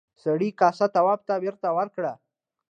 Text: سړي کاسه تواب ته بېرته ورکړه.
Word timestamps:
سړي 0.23 0.49
کاسه 0.59 0.85
تواب 0.95 1.19
ته 1.27 1.33
بېرته 1.43 1.67
ورکړه. 1.77 2.13